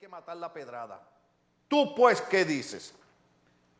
[0.00, 0.98] que matar la pedrada.
[1.68, 2.94] Tú pues, ¿qué dices?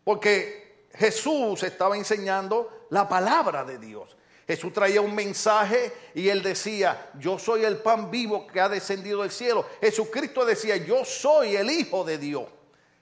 [0.04, 4.19] Porque Jesús estaba enseñando la palabra de Dios.
[4.46, 9.23] Jesús traía un mensaje y él decía, yo soy el pan vivo que ha descendido
[9.23, 9.64] del cielo.
[9.80, 12.45] Jesucristo decía, yo soy el Hijo de Dios.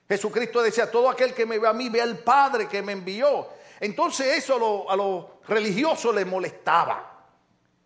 [0.07, 3.49] Jesucristo decía, todo aquel que me ve a mí ve al Padre que me envió.
[3.81, 7.25] Entonces eso a los religiosos les molestaba.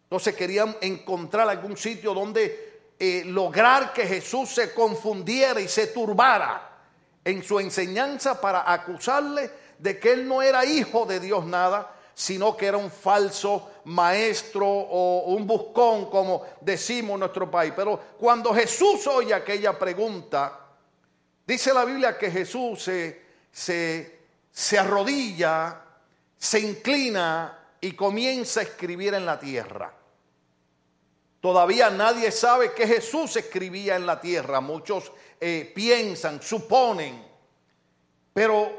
[0.04, 2.73] Entonces querían encontrar algún sitio donde
[3.06, 6.70] eh, lograr que Jesús se confundiera y se turbara
[7.22, 12.56] en su enseñanza para acusarle de que él no era hijo de Dios nada, sino
[12.56, 17.74] que era un falso maestro o un buscón, como decimos en nuestro país.
[17.76, 20.62] Pero cuando Jesús oye aquella pregunta,
[21.46, 25.78] dice la Biblia que Jesús se, se, se arrodilla,
[26.38, 29.94] se inclina y comienza a escribir en la tierra.
[31.44, 34.62] Todavía nadie sabe que Jesús escribía en la tierra.
[34.62, 37.22] Muchos eh, piensan, suponen.
[38.34, 38.72] Pero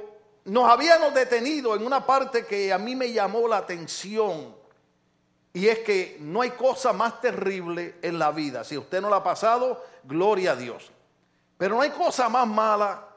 [0.46, 4.56] nos habíamos detenido en una parte que a mí me llamó la atención
[5.52, 8.64] y es que no hay cosa más terrible en la vida.
[8.64, 10.90] Si usted no la ha pasado, gloria a Dios.
[11.58, 13.08] Pero no hay cosa más mala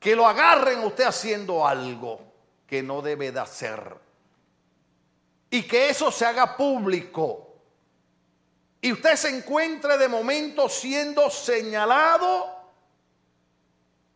[0.00, 2.22] que lo agarren usted haciendo algo
[2.66, 3.98] que no debe de hacer.
[5.50, 7.51] Y que eso se haga público.
[8.82, 12.50] Y usted se encuentre de momento siendo señalado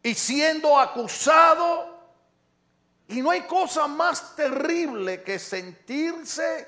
[0.03, 1.97] y siendo acusado
[3.08, 6.67] y no hay cosa más terrible que sentirse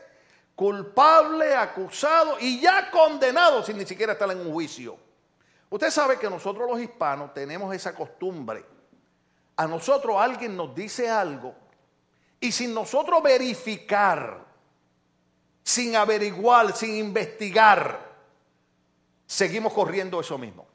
[0.55, 4.97] culpable, acusado y ya condenado sin ni siquiera estar en un juicio.
[5.71, 8.65] Usted sabe que nosotros los hispanos tenemos esa costumbre.
[9.57, 11.55] A nosotros alguien nos dice algo
[12.41, 14.47] y sin nosotros verificar,
[15.69, 18.01] sin averiguar, sin investigar,
[19.27, 20.67] seguimos corriendo eso mismo.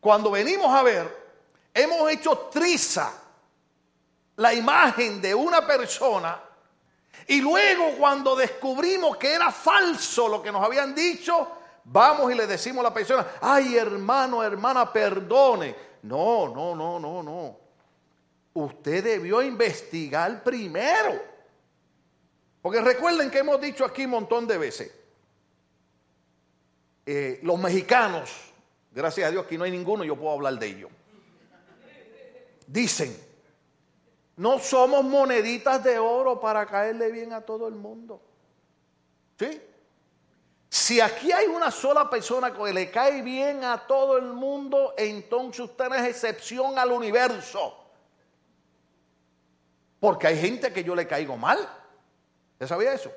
[0.00, 1.34] Cuando venimos a ver,
[1.74, 3.12] hemos hecho triza
[4.36, 6.40] la imagen de una persona
[7.26, 11.48] y luego cuando descubrimos que era falso lo que nos habían dicho,
[11.84, 15.76] vamos y le decimos a la persona, ay hermano, hermana, perdone.
[16.04, 17.58] No, no, no, no, no.
[18.54, 21.36] Usted debió investigar primero.
[22.62, 24.92] Porque recuerden que hemos dicho aquí un montón de veces,
[27.06, 28.30] eh, los mexicanos,
[28.92, 30.90] gracias a Dios que no hay ninguno, yo puedo hablar de ellos
[32.68, 33.16] dicen,
[34.36, 38.22] no somos moneditas de oro para caerle bien a todo el mundo.
[39.38, 39.60] ¿Sí?
[40.68, 45.60] Si aquí hay una sola persona que le cae bien a todo el mundo, entonces
[45.60, 47.74] usted no es excepción al universo.
[49.98, 51.58] Porque hay gente que yo le caigo mal.
[52.58, 53.12] ¿Usted sabía eso?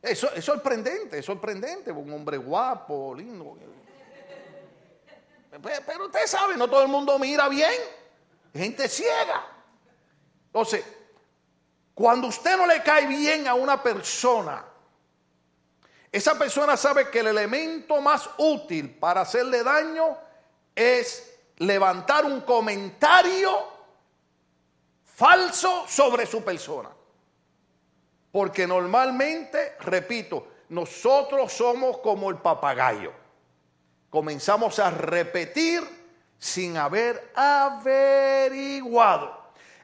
[0.00, 1.92] Eso es sorprendente, es sorprendente.
[1.92, 3.58] Un hombre guapo, lindo.
[5.86, 7.72] Pero usted sabe, no todo el mundo mira bien
[8.54, 9.44] gente ciega.
[10.46, 10.84] Entonces,
[11.94, 14.64] cuando usted no le cae bien a una persona,
[16.10, 20.16] esa persona sabe que el elemento más útil para hacerle daño
[20.74, 23.68] es levantar un comentario
[25.04, 26.93] falso sobre su persona.
[28.34, 33.12] Porque normalmente, repito, nosotros somos como el papagayo.
[34.10, 35.84] Comenzamos a repetir
[36.36, 37.92] sin haber averiguado.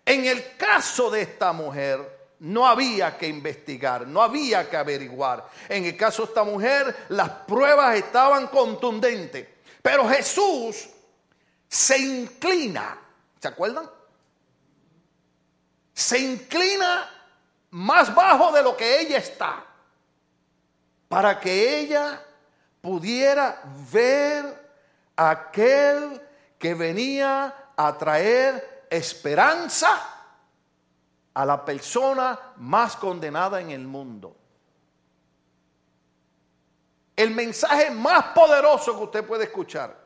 [0.05, 5.49] En el caso de esta mujer, no había que investigar, no había que averiguar.
[5.69, 9.47] En el caso de esta mujer, las pruebas estaban contundentes.
[9.81, 10.89] Pero Jesús
[11.69, 12.99] se inclina,
[13.41, 13.89] ¿se acuerdan?
[15.95, 17.20] Se inclina
[17.71, 19.65] más bajo de lo que ella está,
[21.09, 22.25] para que ella
[22.81, 24.71] pudiera ver
[25.17, 26.21] aquel
[26.59, 30.21] que venía a traer esperanza
[31.35, 34.37] a la persona más condenada en el mundo.
[37.17, 39.97] El mensaje más poderoso que usted puede escuchar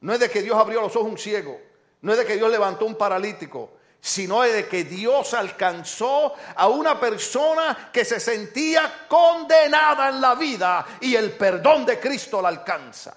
[0.00, 1.60] no es de que Dios abrió los ojos a un ciego,
[2.02, 6.98] no es de que Dios levantó un paralítico, sino de que Dios alcanzó a una
[6.98, 13.14] persona que se sentía condenada en la vida y el perdón de Cristo la alcanza.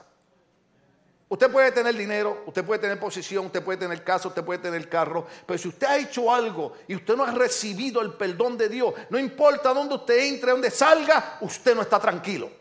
[1.29, 4.87] Usted puede tener dinero, usted puede tener posición, usted puede tener casa, usted puede tener
[4.87, 8.69] carro, pero si usted ha hecho algo y usted no ha recibido el perdón de
[8.69, 12.51] Dios, no importa dónde usted entre, dónde salga, usted no está tranquilo.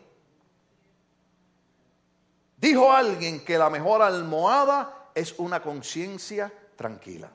[2.57, 7.29] Dijo alguien que la mejor almohada es una conciencia tranquila.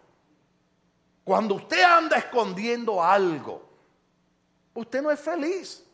[1.28, 3.62] Cuando usted anda escondiendo algo,
[4.72, 5.84] usted no es feliz.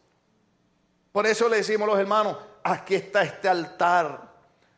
[1.11, 4.33] Por eso le decimos a los hermanos, aquí está este altar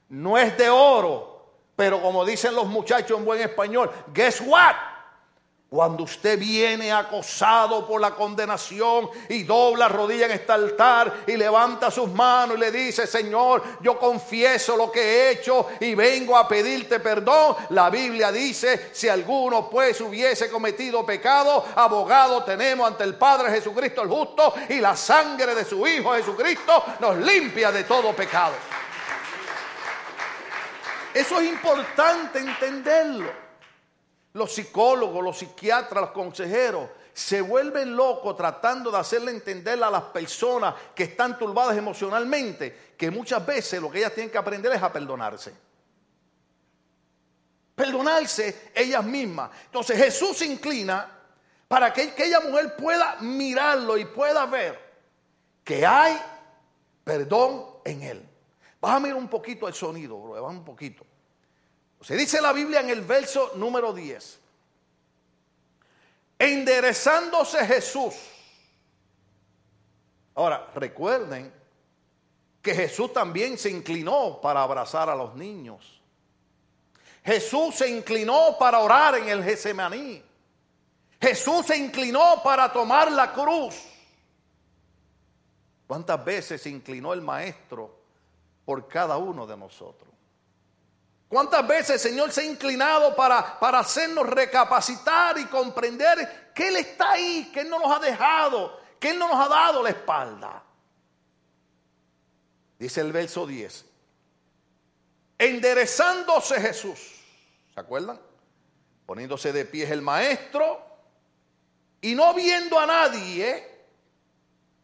[0.09, 4.75] no es de oro, pero como dicen los muchachos en buen español, guess what?
[5.69, 11.91] Cuando usted viene acosado por la condenación y dobla rodilla en este altar y levanta
[11.91, 16.47] sus manos y le dice, Señor, yo confieso lo que he hecho y vengo a
[16.47, 17.57] pedirte perdón.
[17.71, 24.03] La Biblia dice, si alguno pues hubiese cometido pecado, abogado tenemos ante el Padre Jesucristo
[24.03, 28.55] el justo y la sangre de su Hijo Jesucristo nos limpia de todo pecado.
[31.13, 33.46] Eso es importante entenderlo
[34.37, 40.03] los psicólogos, los psiquiatras, los consejeros se vuelven locos tratando de hacerle entender a las
[40.03, 44.83] personas que están turbadas emocionalmente que muchas veces lo que ellas tienen que aprender es
[44.83, 45.55] a perdonarse.
[47.75, 49.51] Perdonarse ellas mismas.
[49.65, 51.11] Entonces Jesús se inclina
[51.67, 54.79] para que aquella mujer pueda mirarlo y pueda ver
[55.65, 56.21] que hay
[57.03, 58.29] perdón en él.
[58.79, 61.07] Bájame un poquito el sonido, bro, un poquito.
[62.01, 64.41] Se dice la Biblia en el verso número 10.
[66.39, 68.15] Enderezándose Jesús.
[70.35, 71.53] Ahora, recuerden
[72.61, 76.01] que Jesús también se inclinó para abrazar a los niños.
[77.25, 80.23] Jesús se inclinó para orar en el Getsemaní.
[81.21, 83.75] Jesús se inclinó para tomar la cruz.
[85.87, 87.99] ¿Cuántas veces se inclinó el Maestro
[88.65, 90.16] por cada uno de nosotros?
[91.37, 96.77] ¿Cuántas veces el Señor se ha inclinado para, para hacernos recapacitar y comprender que Él
[96.77, 99.91] está ahí, que Él no nos ha dejado, que Él no nos ha dado la
[99.91, 100.65] espalda?
[102.79, 103.85] Dice el verso 10.
[105.37, 106.99] Enderezándose Jesús,
[107.75, 108.19] ¿se acuerdan?
[109.05, 110.87] Poniéndose de pie el maestro
[112.01, 113.63] y no viendo a nadie,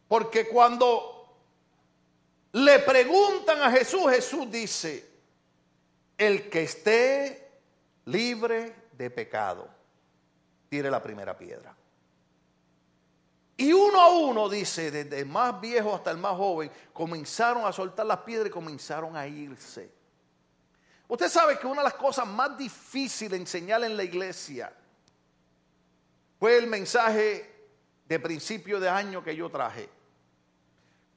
[0.06, 1.34] porque cuando
[2.52, 5.11] le preguntan a Jesús, Jesús dice,
[6.18, 7.60] el que esté
[8.06, 9.68] libre de pecado,
[10.68, 11.74] tire la primera piedra.
[13.56, 17.72] Y uno a uno, dice, desde el más viejo hasta el más joven, comenzaron a
[17.72, 19.92] soltar las piedras y comenzaron a irse.
[21.06, 24.72] Usted sabe que una de las cosas más difíciles de enseñar en la iglesia
[26.38, 27.68] fue el mensaje
[28.06, 29.88] de principio de año que yo traje.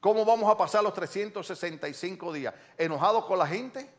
[0.00, 2.54] ¿Cómo vamos a pasar los 365 días?
[2.78, 3.90] ¿Enojados con la gente?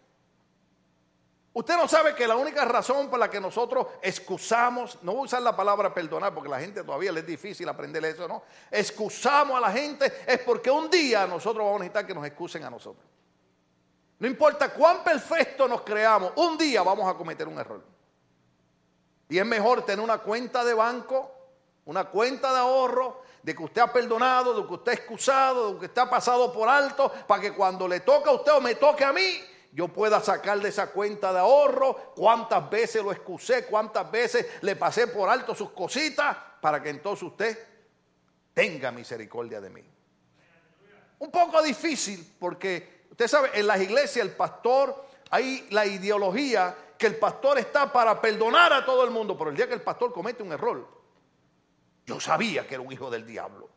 [1.58, 5.24] Usted no sabe que la única razón por la que nosotros excusamos, no voy a
[5.24, 8.44] usar la palabra perdonar porque la gente todavía le es difícil aprender eso, ¿no?
[8.70, 12.64] Excusamos a la gente es porque un día nosotros vamos a necesitar que nos excusen
[12.64, 13.04] a nosotros.
[14.20, 17.84] No importa cuán perfecto nos creamos, un día vamos a cometer un error.
[19.28, 21.32] Y es mejor tener una cuenta de banco,
[21.86, 25.80] una cuenta de ahorro, de que usted ha perdonado, de que usted ha excusado, de
[25.80, 28.76] que usted ha pasado por alto, para que cuando le toca a usted o me
[28.76, 29.42] toque a mí,
[29.78, 34.76] yo pueda sacar de esa cuenta de ahorro cuántas veces lo excusé, cuántas veces le
[34.76, 37.68] pasé por alto sus cositas, para que entonces usted
[38.56, 39.84] tenga misericordia de mí.
[41.20, 47.06] Un poco difícil porque usted sabe, en las iglesias el pastor, hay la ideología que
[47.06, 50.12] el pastor está para perdonar a todo el mundo, pero el día que el pastor
[50.12, 50.88] comete un error,
[52.04, 53.70] yo sabía que era un hijo del diablo.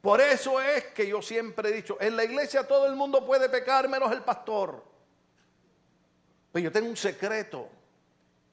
[0.00, 3.48] Por eso es que yo siempre he dicho, en la iglesia todo el mundo puede
[3.48, 4.82] pecar menos el pastor.
[6.52, 7.68] Pero yo tengo un secreto.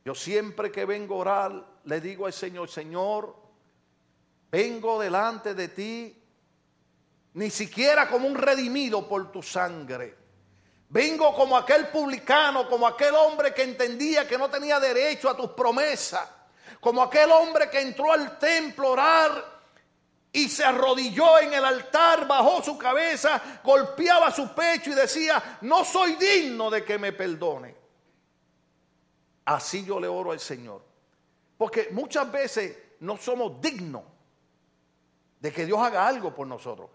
[0.03, 3.35] Yo siempre que vengo a orar, le digo al Señor, Señor,
[4.51, 6.23] vengo delante de ti,
[7.33, 10.15] ni siquiera como un redimido por tu sangre.
[10.89, 15.51] Vengo como aquel publicano, como aquel hombre que entendía que no tenía derecho a tus
[15.51, 16.27] promesas,
[16.79, 19.56] como aquel hombre que entró al templo a orar
[20.31, 25.83] y se arrodilló en el altar, bajó su cabeza, golpeaba su pecho y decía, no
[25.83, 27.75] soy digno de que me perdone.
[29.45, 30.83] Así yo le oro al Señor.
[31.57, 34.03] Porque muchas veces no somos dignos
[35.39, 36.89] de que Dios haga algo por nosotros.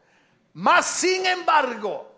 [0.54, 2.12] Más sin embargo,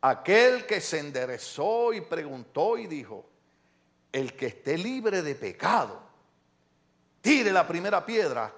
[0.00, 3.26] aquel que se enderezó y preguntó y dijo,
[4.10, 6.00] el que esté libre de pecado,
[7.20, 8.52] tire la primera piedra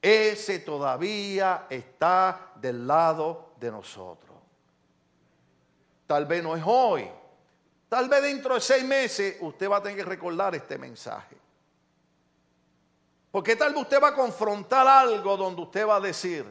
[0.00, 4.36] ese todavía está del lado de nosotros.
[6.06, 7.08] Tal vez no es hoy.
[7.88, 11.36] Tal vez dentro de seis meses usted va a tener que recordar este mensaje.
[13.30, 16.46] Porque tal vez usted va a confrontar algo donde usted va a decir,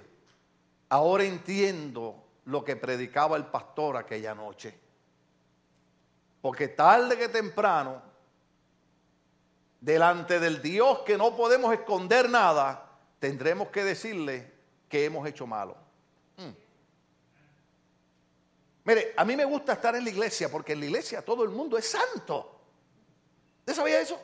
[0.90, 4.78] ahora entiendo lo que predicaba el pastor aquella noche.
[6.42, 8.02] Porque tarde que temprano,
[9.82, 12.87] delante del Dios que no podemos esconder nada,
[13.20, 14.52] tendremos que decirle
[14.90, 15.76] que hemos hecho malo.
[16.38, 16.52] Hmm.
[18.86, 21.50] Mire, a mí me gusta estar en la iglesia porque en la iglesia todo el
[21.50, 22.62] mundo es santo.
[23.60, 24.20] ¿Usted sabía eso?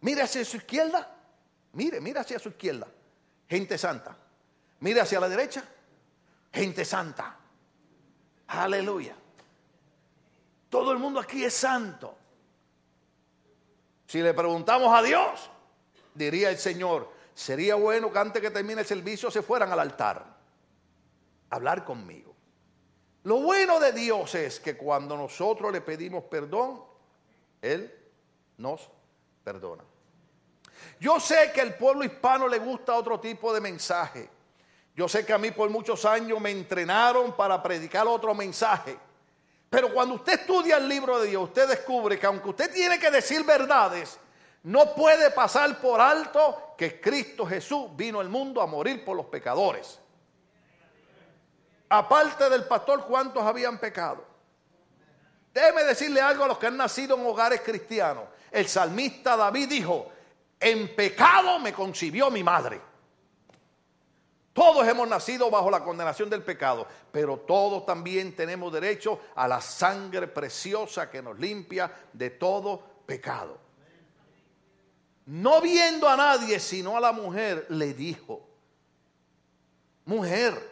[0.00, 1.14] Mire hacia su izquierda.
[1.72, 2.88] Mire, mire hacia su izquierda.
[3.48, 4.16] Gente santa.
[4.80, 5.64] Mire hacia la derecha.
[6.52, 7.36] Gente santa.
[8.46, 9.14] Aleluya.
[10.68, 12.16] Todo el mundo aquí es santo.
[14.06, 15.50] Si le preguntamos a Dios,
[16.14, 17.10] diría el Señor,
[17.42, 20.24] sería bueno que antes que termine el servicio se fueran al altar
[21.50, 22.34] a hablar conmigo.
[23.24, 26.82] Lo bueno de Dios es que cuando nosotros le pedimos perdón,
[27.60, 27.92] Él
[28.56, 28.88] nos
[29.44, 29.84] perdona.
[30.98, 34.28] Yo sé que al pueblo hispano le gusta otro tipo de mensaje.
[34.94, 38.98] Yo sé que a mí por muchos años me entrenaron para predicar otro mensaje.
[39.70, 43.10] Pero cuando usted estudia el libro de Dios, usted descubre que aunque usted tiene que
[43.10, 44.18] decir verdades,
[44.64, 49.26] no puede pasar por alto que Cristo Jesús vino al mundo a morir por los
[49.26, 49.98] pecadores.
[51.88, 54.24] Aparte del pastor, ¿cuántos habían pecado?
[55.52, 58.24] Déjeme decirle algo a los que han nacido en hogares cristianos.
[58.50, 60.10] El salmista David dijo,
[60.58, 62.80] en pecado me concibió mi madre.
[64.52, 69.60] Todos hemos nacido bajo la condenación del pecado, pero todos también tenemos derecho a la
[69.60, 73.61] sangre preciosa que nos limpia de todo pecado.
[75.26, 78.48] No viendo a nadie, sino a la mujer, le dijo,
[80.04, 80.70] mujer,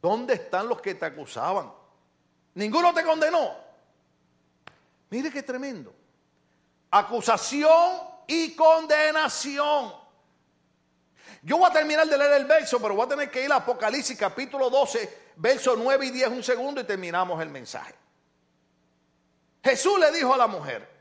[0.00, 1.72] ¿dónde están los que te acusaban?
[2.54, 3.54] Ninguno te condenó.
[5.10, 5.94] Mire qué tremendo.
[6.90, 9.94] Acusación y condenación.
[11.42, 13.56] Yo voy a terminar de leer el verso, pero voy a tener que ir a
[13.56, 17.94] Apocalipsis capítulo 12, verso 9 y 10 un segundo y terminamos el mensaje.
[19.62, 20.99] Jesús le dijo a la mujer,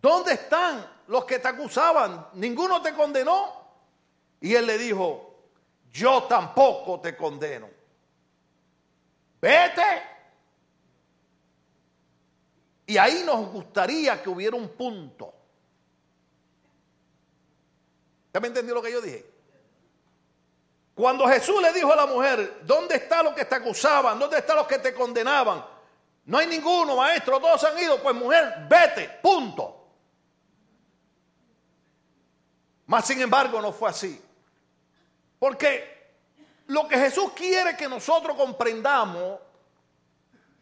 [0.00, 2.28] ¿dónde están los que te acusaban?
[2.34, 3.60] ¿Ninguno te condenó?
[4.40, 5.34] Y él le dijo,
[5.92, 7.68] yo tampoco te condeno.
[9.40, 10.10] Vete
[12.90, 15.32] y ahí nos gustaría que hubiera un punto.
[18.34, 19.24] ¿Ya me entendió lo que yo dije?
[20.96, 24.18] Cuando Jesús le dijo a la mujer, ¿dónde está los que te acusaban?
[24.18, 25.64] ¿Dónde están los que te condenaban?
[26.24, 28.02] No hay ninguno, maestro, todos han ido.
[28.02, 29.79] Pues mujer, vete, punto.
[32.90, 34.20] Mas sin embargo no fue así.
[35.38, 36.08] Porque
[36.66, 39.38] lo que Jesús quiere que nosotros comprendamos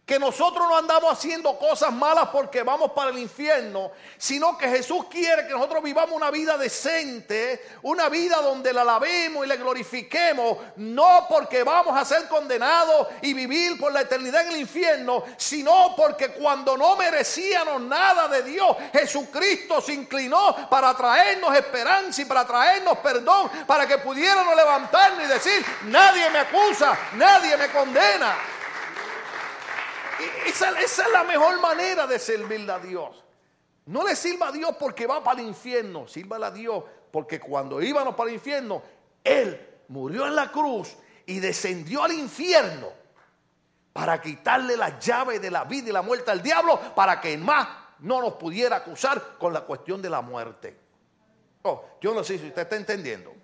[0.09, 5.05] que nosotros no andamos haciendo cosas malas porque vamos para el infierno, sino que Jesús
[5.11, 10.57] quiere que nosotros vivamos una vida decente, una vida donde la alabemos y le glorifiquemos,
[10.77, 15.95] no porque vamos a ser condenados y vivir por la eternidad en el infierno, sino
[15.95, 22.47] porque cuando no merecíamos nada de Dios, Jesucristo se inclinó para traernos esperanza y para
[22.47, 28.58] traernos perdón, para que pudiéramos levantarnos y decir, nadie me acusa, nadie me condena.
[30.47, 33.25] Esa, es la mejor manera de servirle a Dios.
[33.87, 37.81] No le sirva a Dios porque va para el infierno, sírvale a Dios porque cuando
[37.81, 38.83] íbamos para el infierno,
[39.25, 40.95] Él murió en la cruz
[41.27, 42.89] y descendió al infierno
[43.93, 47.67] para quitarle la llave de la vida y la muerte al diablo para que más
[48.01, 50.79] no nos pudiera acusar con la cuestión de la muerte.
[51.63, 53.35] Oh, yo no sé si usted está entendiendo.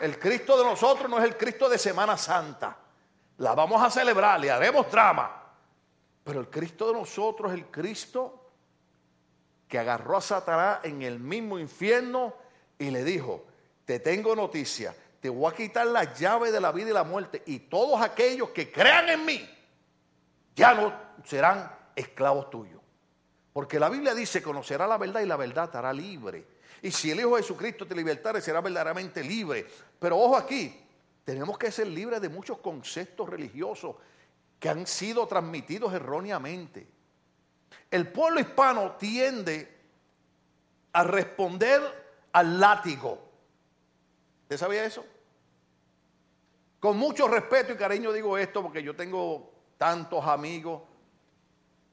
[0.00, 2.76] El Cristo de nosotros no es el Cristo de Semana Santa.
[3.38, 5.43] La vamos a celebrar, le haremos drama.
[6.24, 8.40] Pero el Cristo de nosotros el Cristo
[9.68, 12.34] que agarró a Satanás en el mismo infierno
[12.78, 13.44] y le dijo,
[13.84, 17.42] te tengo noticia, te voy a quitar la llave de la vida y la muerte
[17.46, 19.50] y todos aquellos que crean en mí
[20.56, 20.92] ya no
[21.24, 22.80] serán esclavos tuyos.
[23.52, 26.44] Porque la Biblia dice, conocerá la verdad y la verdad te hará libre.
[26.82, 29.66] Y si el Hijo de Jesucristo te libertare, será verdaderamente libre.
[29.98, 30.84] Pero ojo aquí,
[31.24, 33.96] tenemos que ser libres de muchos conceptos religiosos
[34.64, 36.86] que han sido transmitidos erróneamente.
[37.90, 39.78] El pueblo hispano tiende
[40.90, 41.82] a responder
[42.32, 43.30] al látigo.
[44.44, 45.04] ¿Usted sabía eso?
[46.80, 50.80] Con mucho respeto y cariño digo esto porque yo tengo tantos amigos.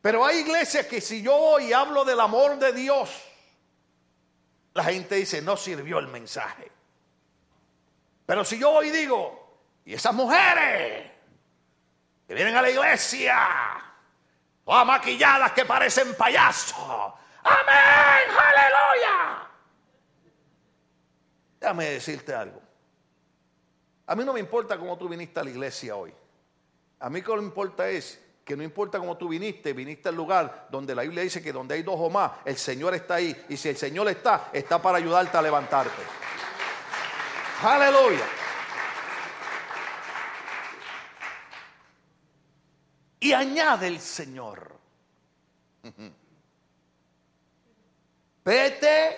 [0.01, 3.22] Pero hay iglesias que si yo voy y hablo del amor de Dios,
[4.75, 6.72] la gente dice, no sirvió el mensaje.
[8.25, 11.11] Pero si yo voy y digo, y esas mujeres,
[12.31, 13.38] que vienen a la iglesia,
[14.63, 17.13] todas maquilladas que parecen payasos.
[17.43, 19.50] Amén, aleluya.
[21.59, 22.61] Déjame decirte algo.
[24.07, 26.13] A mí no me importa cómo tú viniste a la iglesia hoy.
[27.01, 30.15] A mí lo que me importa es que no importa cómo tú viniste, viniste al
[30.15, 33.45] lugar donde la Biblia dice que donde hay dos o más, el Señor está ahí.
[33.50, 36.01] Y si el Señor está, está para ayudarte a levantarte.
[37.61, 38.40] Aleluya.
[43.22, 44.75] Y añade el Señor.
[48.44, 49.18] Vete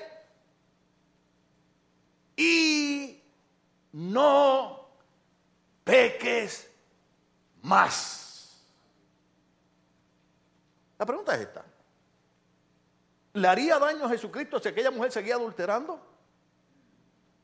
[2.36, 3.24] y
[3.94, 4.90] no
[5.86, 6.70] peques
[7.62, 8.62] más.
[10.98, 11.64] La pregunta es esta.
[13.34, 16.00] ¿Le haría daño a Jesucristo si aquella mujer seguía adulterando?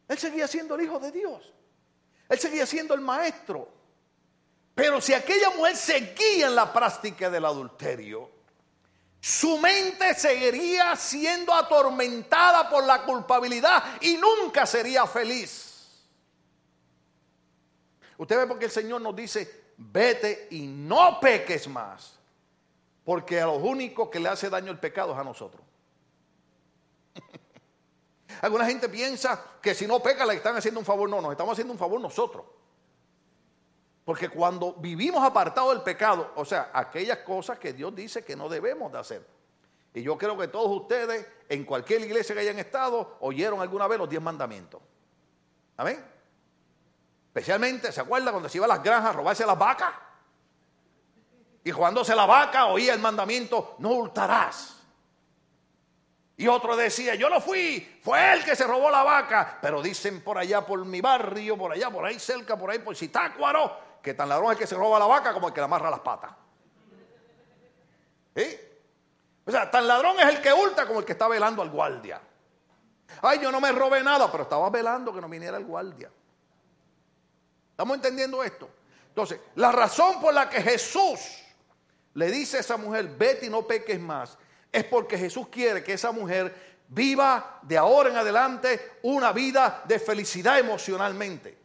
[0.10, 1.54] Él seguía siendo el Hijo de Dios.
[2.28, 3.79] Él seguía siendo el Maestro.
[4.80, 8.30] Pero si aquella mujer seguía en la práctica del adulterio,
[9.20, 16.08] su mente seguiría siendo atormentada por la culpabilidad y nunca sería feliz.
[18.18, 22.18] Usted ve porque el Señor nos dice, vete y no peques más.
[23.04, 25.62] Porque a los únicos que le hace daño el pecado es a nosotros.
[28.42, 31.10] Alguna gente piensa que si no peca le están haciendo un favor.
[31.10, 32.46] No, nos estamos haciendo un favor nosotros.
[34.10, 38.50] Porque cuando vivimos apartados del pecado, o sea, aquellas cosas que Dios dice que no
[38.50, 39.24] debemos de hacer.
[39.94, 44.00] Y yo creo que todos ustedes, en cualquier iglesia que hayan estado, oyeron alguna vez
[44.00, 44.82] los diez mandamientos.
[45.78, 46.04] Amén.
[47.28, 49.94] Especialmente, ¿se acuerda cuando se iba a las granjas a robarse las vacas?
[51.64, 54.79] Y jugándose la vaca oía el mandamiento, no hurtarás.
[56.40, 59.58] Y otro decía, yo no fui, fue él que se robó la vaca.
[59.62, 62.96] Pero dicen por allá, por mi barrio, por allá, por ahí cerca, por ahí, por
[62.96, 65.90] Citácuaro, que tan ladrón es que se roba la vaca como el que le amarra
[65.90, 66.32] las patas.
[68.34, 68.58] ¿Sí?
[69.46, 72.22] O sea, tan ladrón es el que hurta como el que está velando al guardia.
[73.22, 76.10] Ay, yo no me robé nada, pero estaba velando que no viniera el guardia.
[77.72, 78.70] ¿Estamos entendiendo esto?
[79.10, 81.20] Entonces, la razón por la que Jesús
[82.14, 84.38] le dice a esa mujer, vete y no peques más,
[84.72, 86.54] es porque Jesús quiere que esa mujer
[86.90, 91.58] viva de ahora en adelante una vida de felicidad emocionalmente.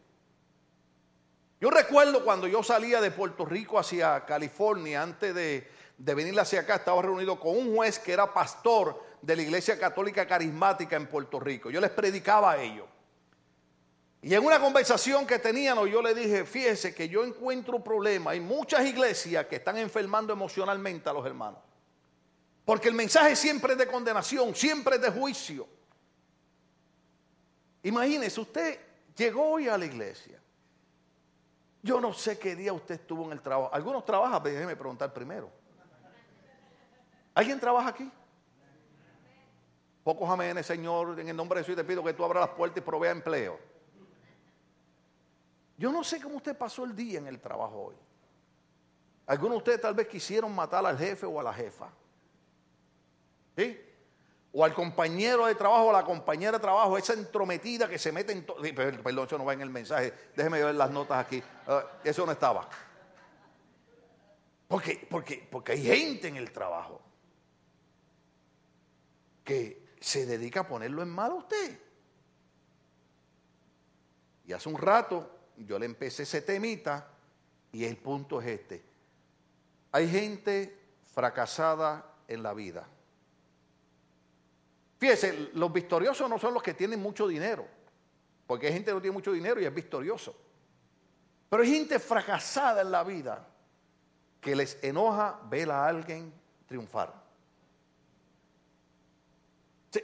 [1.59, 6.75] Yo recuerdo cuando yo salía de Puerto Rico hacia California, antes de, venir hacia acá,
[6.75, 11.39] estaba reunido con un juez que era pastor de la Iglesia Católica Carismática en Puerto
[11.39, 11.71] Rico.
[11.71, 12.85] Yo les predicaba a ellos.
[14.21, 18.31] Y en una conversación que teníamos, yo le dije, fíjese que yo encuentro un problema.
[18.31, 21.59] Hay muchas iglesias que están enfermando emocionalmente a los hermanos.
[22.65, 25.67] Porque el mensaje siempre es de condenación, siempre es de juicio.
[27.83, 28.79] Imagínese, usted
[29.15, 30.41] llegó hoy a la iglesia
[31.85, 33.69] yo no sé qué día usted estuvo en el trabajo.
[33.71, 35.51] Algunos trabajan, déjeme preguntar primero.
[37.35, 38.11] ¿Alguien trabaja aquí?
[40.03, 41.19] Pocos aménes, Señor.
[41.19, 43.59] En el nombre de Jesús te pido que tú abras las puertas y provea empleo.
[45.77, 47.95] Yo no sé cómo usted pasó el día en el trabajo hoy.
[49.27, 51.91] Algunos de ustedes tal vez quisieron matar al jefe o a la jefa.
[54.57, 58.31] O al compañero de trabajo o la compañera de trabajo, esa entrometida que se mete
[58.31, 58.61] en todo.
[58.61, 60.13] Perdón, eso no va en el mensaje.
[60.33, 61.43] Déjeme ver las notas aquí.
[61.67, 62.69] Ah, eso no estaba.
[64.65, 67.01] Porque, porque, porque hay gente en el trabajo
[69.43, 71.77] que se dedica a ponerlo en mal a usted.
[74.45, 77.09] Y hace un rato yo le empecé ese temita
[77.73, 78.85] y el punto es este.
[79.91, 80.79] Hay gente
[81.13, 82.87] fracasada en la vida
[84.97, 87.67] Fíjese, los victoriosos no son los que tienen mucho dinero,
[88.47, 90.35] porque hay gente que no tiene mucho dinero y es victorioso.
[91.49, 93.47] Pero hay gente fracasada en la vida
[94.39, 96.33] que les enoja ver a alguien
[96.67, 97.13] triunfar.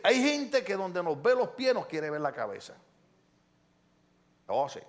[0.04, 2.76] hay gente que donde nos ve los pies nos quiere ver la cabeza.
[4.48, 4.80] Oh, sí.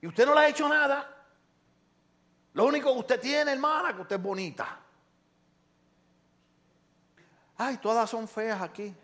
[0.00, 1.12] Y usted no le ha hecho nada.
[2.52, 4.80] Lo único que usted tiene, hermana, que usted es bonita.
[7.58, 8.94] Ay, todas son feas aquí.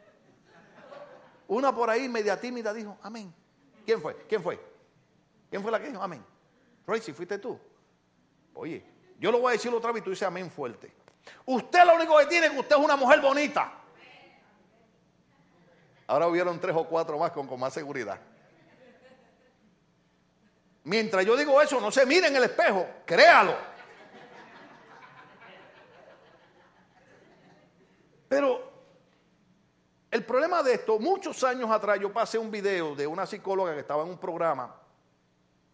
[1.52, 3.30] Una por ahí, media tímida, dijo, amén.
[3.84, 4.16] ¿Quién fue?
[4.26, 4.58] ¿Quién fue?
[5.50, 6.02] ¿Quién fue la que dijo?
[6.02, 6.24] Amén.
[6.86, 7.60] Tracy, ¿fuiste tú?
[8.54, 8.82] Oye,
[9.18, 10.90] yo lo voy a decir otra vez y tú dices amén fuerte.
[11.44, 13.70] Usted lo único que tiene es que usted es una mujer bonita.
[16.06, 18.18] Ahora hubieron tres o cuatro más con, con más seguridad.
[20.84, 23.54] Mientras yo digo eso, no se mire en el espejo, créalo.
[28.26, 28.61] Pero
[30.32, 34.02] problema de esto, muchos años atrás yo pasé un video de una psicóloga que estaba
[34.02, 34.74] en un programa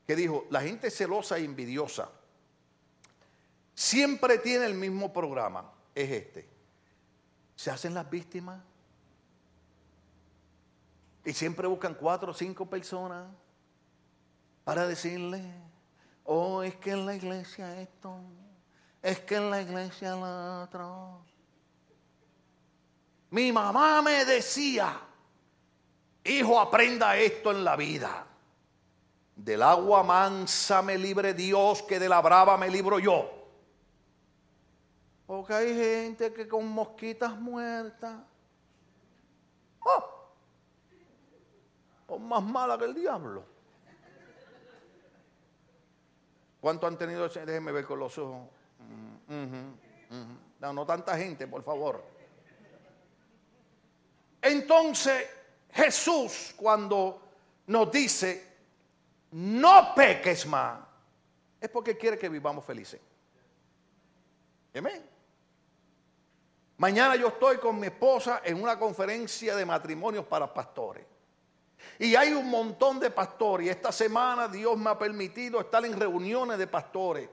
[0.04, 2.10] que dijo, la gente celosa e envidiosa
[3.72, 6.48] siempre tiene el mismo programa, es este.
[7.54, 8.60] Se hacen las víctimas
[11.24, 13.28] y siempre buscan cuatro o cinco personas
[14.64, 15.40] para decirle,
[16.24, 18.18] oh, es que en la iglesia esto,
[19.02, 21.27] es que en la iglesia lo otro.
[23.30, 25.00] Mi mamá me decía,
[26.24, 28.26] hijo, aprenda esto en la vida.
[29.36, 33.30] Del agua mansa me libre Dios, que de la brava me libro yo.
[35.26, 38.16] Porque hay gente que con mosquitas muertas.
[39.80, 40.04] ¡Oh!
[42.06, 43.44] Son más mala que el diablo.
[46.60, 47.28] ¿Cuánto han tenido?
[47.28, 48.48] Déjenme ver con los ojos.
[49.28, 49.72] Mm,
[50.60, 52.17] no, no tanta gente, por favor.
[54.40, 55.26] Entonces,
[55.72, 57.22] Jesús, cuando
[57.66, 58.46] nos dice,
[59.32, 60.80] no peques más,
[61.60, 63.00] es porque quiere que vivamos felices.
[64.74, 65.04] Amén.
[66.76, 71.04] Mañana yo estoy con mi esposa en una conferencia de matrimonios para pastores.
[71.98, 73.68] Y hay un montón de pastores.
[73.68, 77.28] Esta semana Dios me ha permitido estar en reuniones de pastores.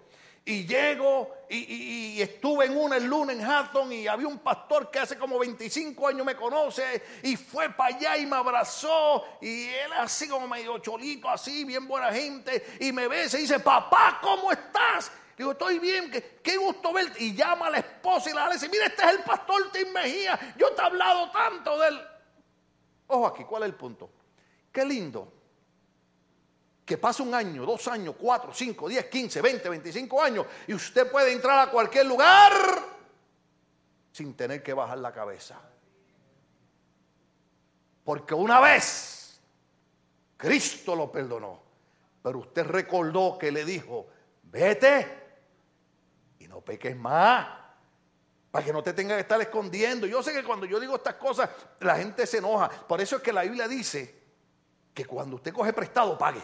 [0.47, 4.99] Y llego y, estuve en una el lunes en Hatton y había un pastor que
[4.99, 9.91] hace como 25 años me conoce y fue para allá y me abrazó y él
[9.97, 14.51] así como medio cholito, así, bien buena gente y me ve y dice, papá, ¿cómo
[14.51, 15.11] estás?
[15.35, 16.11] Digo, estoy bien,
[16.43, 17.23] qué, gusto verte.
[17.23, 20.53] Y llama a la esposa y la dice, mira, este es el pastor Tim Mejía,
[20.57, 22.01] yo te he hablado tanto de él.
[23.07, 24.11] Ojo aquí, ¿cuál es el punto?
[24.71, 25.34] Qué lindo
[26.85, 31.11] que pase un año, dos años, cuatro, cinco, diez, quince, veinte, veinticinco años y usted
[31.11, 32.53] puede entrar a cualquier lugar
[34.11, 35.59] sin tener que bajar la cabeza.
[38.03, 39.41] Porque una vez
[40.37, 41.59] Cristo lo perdonó,
[42.21, 44.07] pero usted recordó que le dijo,
[44.43, 45.23] vete
[46.37, 47.47] y no peques más.
[48.51, 50.07] Para que no te tenga que estar escondiendo.
[50.07, 51.49] Yo sé que cuando yo digo estas cosas,
[51.81, 52.69] la gente se enoja.
[52.69, 54.23] Por eso es que la Biblia dice
[54.93, 56.41] que cuando usted coge prestado, pague.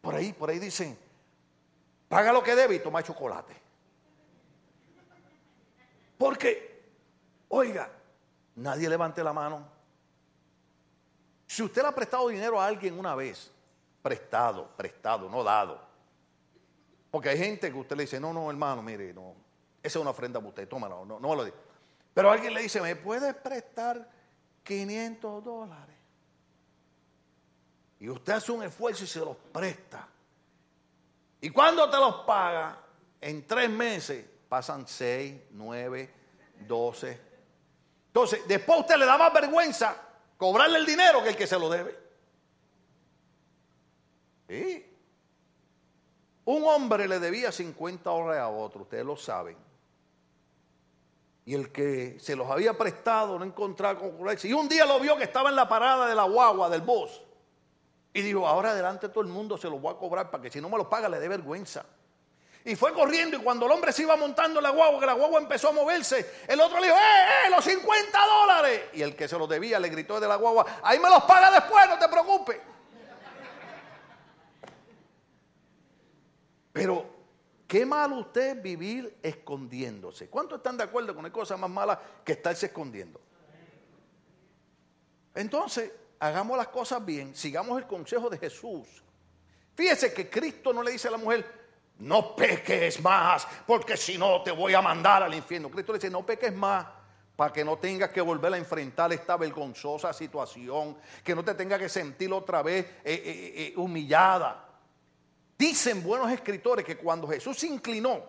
[0.00, 0.98] Por ahí, por ahí dicen,
[2.08, 3.54] paga lo que debe y toma chocolate.
[6.16, 6.82] Porque,
[7.48, 7.90] oiga,
[8.56, 9.66] nadie levante la mano.
[11.46, 13.50] Si usted le ha prestado dinero a alguien una vez,
[14.02, 15.80] prestado, prestado, no dado.
[17.10, 19.34] Porque hay gente que usted le dice, no, no, hermano, mire, no,
[19.82, 21.56] esa es una ofrenda para usted, tómalo, no, no me lo diga.
[22.14, 24.08] Pero alguien le dice, ¿me puede prestar
[24.62, 25.96] 500 dólares?
[28.00, 30.08] Y usted hace un esfuerzo y se los presta.
[31.42, 32.78] Y cuando te los paga,
[33.20, 36.12] en tres meses pasan seis, nueve,
[36.66, 37.20] doce.
[38.06, 39.96] Entonces, después usted le da más vergüenza
[40.36, 41.98] cobrarle el dinero que el que se lo debe.
[44.48, 44.86] ¿Sí?
[46.46, 49.56] Un hombre le debía 50 dólares a otro, ustedes lo saben.
[51.44, 55.16] Y el que se los había prestado no encontraba con Y un día lo vio
[55.16, 57.22] que estaba en la parada de la guagua, del bus.
[58.12, 60.60] Y dijo, ahora adelante todo el mundo se lo voy a cobrar para que si
[60.60, 61.84] no me lo paga le dé vergüenza.
[62.64, 65.40] Y fue corriendo y cuando el hombre se iba montando la guagua, que la guagua
[65.40, 68.82] empezó a moverse, el otro le dijo, ¡eh, eh, los 50 dólares!
[68.92, 71.50] Y el que se los debía le gritó de la guagua, ahí me los paga
[71.50, 72.58] después, no te preocupes.
[76.72, 77.06] Pero,
[77.66, 80.28] qué malo usted vivir escondiéndose.
[80.28, 83.20] ¿Cuántos están de acuerdo con hay cosa más mala que estarse escondiendo?
[85.34, 88.86] Entonces, hagamos las cosas bien, sigamos el consejo de Jesús.
[89.74, 91.60] Fíjese que Cristo no le dice a la mujer,
[91.98, 95.70] no peques más, porque si no te voy a mandar al infierno.
[95.70, 96.86] Cristo le dice, no peques más,
[97.36, 101.78] para que no tengas que volver a enfrentar esta vergonzosa situación, que no te tengas
[101.78, 104.66] que sentir otra vez eh, eh, eh, humillada.
[105.58, 108.22] Dicen buenos escritores que cuando Jesús se inclinó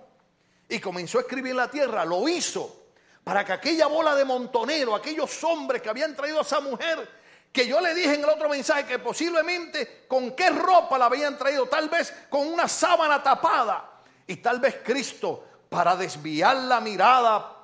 [0.68, 2.82] y comenzó a escribir en la tierra, lo hizo
[3.24, 7.21] para que aquella bola de montonero, aquellos hombres que habían traído a esa mujer,
[7.52, 11.38] que yo le dije en el otro mensaje que posiblemente con qué ropa la habían
[11.38, 17.58] traído, tal vez con una sábana tapada y tal vez Cristo para desviar la mirada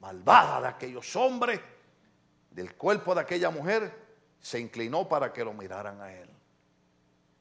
[0.00, 1.60] malvada de aquellos hombres
[2.50, 4.08] del cuerpo de aquella mujer,
[4.40, 6.28] se inclinó para que lo miraran a él.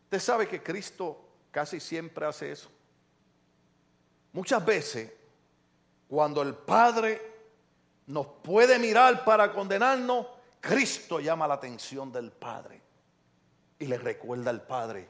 [0.03, 2.69] Usted sabe que Cristo casi siempre hace eso.
[4.33, 5.11] Muchas veces,
[6.07, 7.21] cuando el Padre
[8.07, 10.25] nos puede mirar para condenarnos,
[10.61, 12.81] Cristo llama la atención del Padre
[13.79, 15.07] y le recuerda al Padre,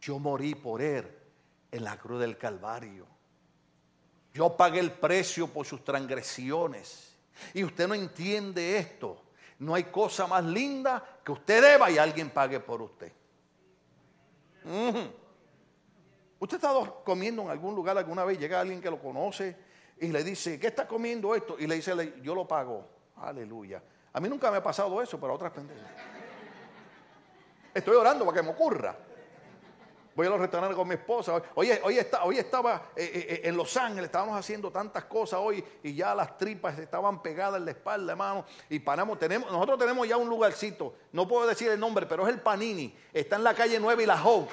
[0.00, 1.08] yo morí por Él
[1.70, 3.06] en la cruz del Calvario.
[4.34, 7.16] Yo pagué el precio por sus transgresiones.
[7.54, 9.22] Y usted no entiende esto.
[9.60, 13.12] No hay cosa más linda que usted deba y alguien pague por usted.
[16.38, 19.56] Usted estado comiendo en algún lugar alguna vez, llega alguien que lo conoce
[20.00, 21.56] y le dice, ¿qué está comiendo esto?
[21.58, 22.88] Y le dice, yo lo pago.
[23.16, 23.82] Aleluya.
[24.18, 25.86] A mí nunca me ha pasado eso, pero a otras pendejas.
[27.72, 28.96] Estoy orando para que me ocurra.
[30.16, 31.40] Voy a los restaurantes con mi esposa.
[31.54, 35.64] Hoy, hoy, hoy estaba eh, eh, eh, en Los Ángeles, estábamos haciendo tantas cosas hoy
[35.84, 38.44] y ya las tripas estaban pegadas en la espalda, hermano.
[38.68, 42.34] Y paramos, tenemos, nosotros tenemos ya un lugarcito, no puedo decir el nombre, pero es
[42.34, 42.92] el Panini.
[43.12, 44.52] Está en la calle 9 y la Hope.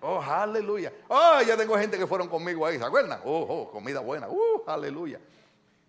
[0.00, 0.90] Oh, aleluya.
[1.08, 3.20] Oh, ya tengo gente que fueron conmigo ahí, ¿se acuerdan?
[3.26, 4.26] Oh, oh, comida buena.
[4.26, 5.20] Uh, aleluya.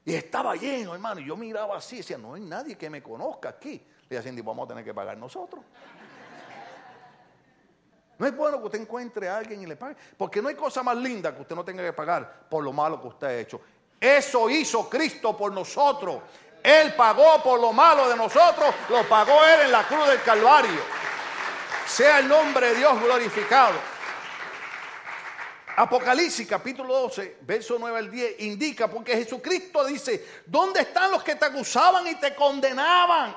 [0.03, 1.21] Y estaba lleno, hermano.
[1.21, 3.85] Y yo miraba así, decía, no hay nadie que me conozca aquí.
[4.09, 5.63] Le decía, Cindy, vamos a tener que pagar nosotros.
[8.17, 9.95] No es bueno que usted encuentre a alguien y le pague.
[10.17, 13.01] Porque no hay cosa más linda que usted no tenga que pagar por lo malo
[13.01, 13.61] que usted ha hecho.
[13.99, 16.21] Eso hizo Cristo por nosotros.
[16.61, 18.73] Él pagó por lo malo de nosotros.
[18.89, 20.81] Lo pagó Él en la cruz del Calvario.
[21.87, 23.73] Sea el nombre de Dios glorificado.
[25.81, 31.33] Apocalipsis capítulo 12, verso 9 al 10, indica porque Jesucristo dice, ¿dónde están los que
[31.33, 33.35] te acusaban y te condenaban?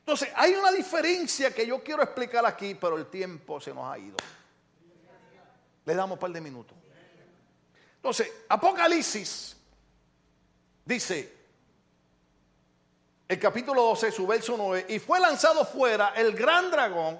[0.00, 3.96] Entonces, hay una diferencia que yo quiero explicar aquí, pero el tiempo se nos ha
[3.96, 4.18] ido.
[5.86, 6.76] Le damos un par de minutos.
[7.96, 9.56] Entonces, Apocalipsis
[10.84, 11.34] dice,
[13.26, 17.18] el capítulo 12, su verso 9, y fue lanzado fuera el gran dragón,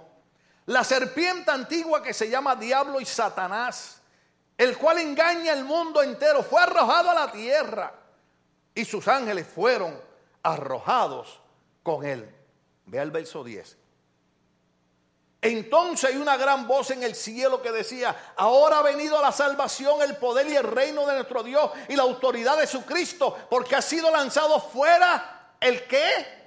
[0.67, 4.01] la serpiente antigua que se llama Diablo y Satanás,
[4.63, 7.93] el cual engaña al mundo entero, fue arrojado a la tierra
[8.73, 10.01] y sus ángeles fueron
[10.43, 11.41] arrojados
[11.83, 12.33] con él.
[12.87, 13.77] Vea el verso 10.
[15.41, 20.01] Entonces hay una gran voz en el cielo que decía, ahora ha venido la salvación,
[20.01, 23.75] el poder y el reino de nuestro Dios y la autoridad de su Cristo, porque
[23.75, 26.43] ha sido lanzado fuera el que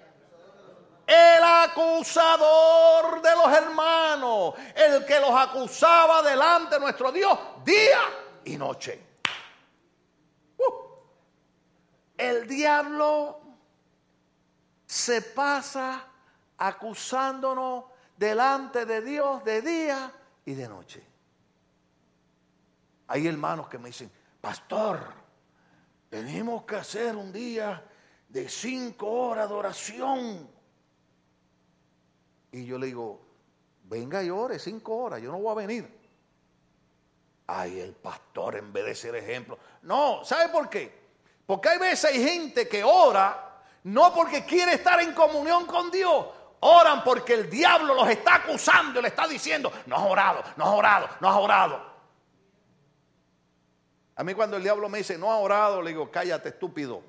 [1.05, 7.99] el acusador de los hermanos, el que los acusaba delante de nuestro Dios día
[8.45, 9.01] y noche.
[10.57, 10.73] Uh.
[12.17, 13.41] el diablo
[14.85, 16.07] se pasa
[16.57, 20.13] acusándonos delante de Dios de día
[20.45, 21.03] y de noche.
[23.07, 24.99] Hay hermanos que me dicen, pastor,
[26.09, 27.83] tenemos que hacer un día
[28.29, 30.49] de cinco horas de oración.
[32.51, 33.21] Y yo le digo,
[33.83, 35.94] venga y ore cinco horas, yo no voy a venir.
[37.47, 39.57] Ay, el pastor en vez de ser ejemplo.
[39.83, 41.05] No, ¿sabe por qué?
[41.45, 43.45] Porque hay veces hay gente que ora
[43.83, 46.25] no porque quiere estar en comunión con Dios,
[46.61, 50.65] Oran porque el diablo los está acusando y le está diciendo, no has orado, no
[50.65, 51.95] has orado, no has orado.
[54.15, 57.03] A mí cuando el diablo me dice, no has orado, le digo, cállate estúpido.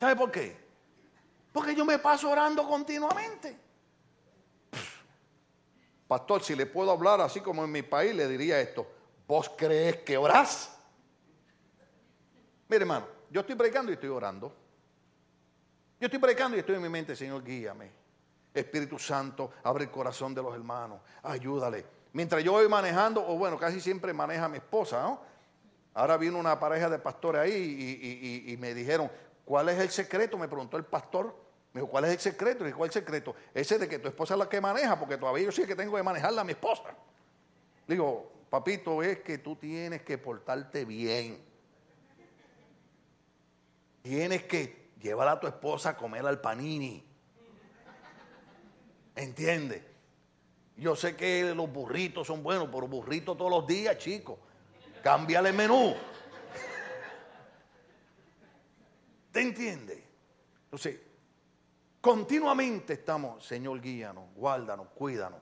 [0.00, 0.58] ¿Sabe por qué?
[1.52, 3.56] Porque yo me paso orando continuamente.
[6.10, 8.84] Pastor, si le puedo hablar así como en mi país, le diría esto.
[9.28, 10.76] ¿Vos crees que orás?
[12.68, 14.52] Mire, hermano, yo estoy predicando y estoy orando.
[16.00, 17.92] Yo estoy predicando y estoy en mi mente, Señor, guíame.
[18.52, 21.86] Espíritu Santo, abre el corazón de los hermanos, ayúdale.
[22.12, 25.20] Mientras yo voy manejando, o bueno, casi siempre maneja mi esposa, ¿no?
[25.94, 29.08] Ahora vino una pareja de pastores ahí y, me dijeron,
[29.44, 30.36] ¿cuál es el secreto?
[30.36, 31.36] Me preguntó el pastor.
[31.72, 32.66] Me dijo, ¿cuál es el secreto?
[32.68, 33.34] Y ¿cuál es el secreto?
[33.54, 35.96] Ese de que tu esposa es la que maneja, porque todavía yo sí que tengo
[35.96, 36.94] que manejarla a mi esposa.
[37.86, 41.44] Digo, papito, es que tú tienes que portarte bien.
[44.02, 47.06] Tienes que llévala a tu esposa a comer al panini.
[49.14, 49.84] ¿Entiende?
[50.76, 54.38] Yo sé que los burritos son buenos, pero burritos todos los días, chicos.
[55.02, 55.94] Cámbiale el menú.
[59.30, 60.02] ¿Te entiende?
[60.64, 60.98] Entonces,
[62.00, 65.40] continuamente estamos, Señor, guíanos, guárdanos, cuídanos.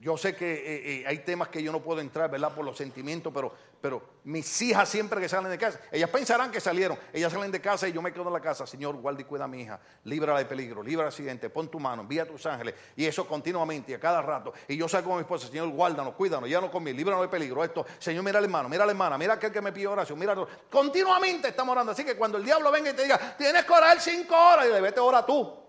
[0.00, 2.54] Yo sé que eh, eh, hay temas que yo no puedo entrar, ¿verdad?
[2.54, 6.60] Por los sentimientos, pero pero mis hijas siempre que salen de casa, ellas pensarán que
[6.60, 9.24] salieron, ellas salen de casa y yo me quedo en la casa, Señor, guarda y
[9.24, 12.44] cuida a mi hija, líbrala de peligro, libra accidente, pon tu mano, envía a tus
[12.46, 16.14] ángeles, y eso continuamente, a cada rato, y yo salgo con mi esposa, Señor, guárdanos,
[16.14, 18.92] cuídanos, ya no conmigo, líbranos de peligro, esto, Señor, mira al hermano, mira a la
[18.92, 20.36] hermana, mira aquel que me pide oración, mira,
[20.70, 24.00] continuamente estamos orando, así que cuando el diablo venga y te diga, tienes que orar
[24.00, 25.60] cinco horas, y le vete ora tú.